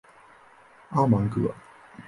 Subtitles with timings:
[0.89, 1.53] 阿芒格。